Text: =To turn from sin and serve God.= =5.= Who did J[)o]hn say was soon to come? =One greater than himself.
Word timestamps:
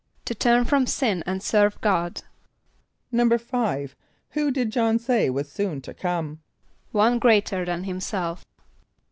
=To 0.25 0.33
turn 0.33 0.65
from 0.65 0.87
sin 0.87 1.21
and 1.27 1.43
serve 1.43 1.79
God.= 1.79 2.23
=5.= 3.13 3.93
Who 4.31 4.49
did 4.49 4.71
J[)o]hn 4.71 4.97
say 4.99 5.29
was 5.29 5.51
soon 5.51 5.79
to 5.81 5.93
come? 5.93 6.41
=One 6.91 7.19
greater 7.19 7.63
than 7.65 7.83
himself. 7.83 8.43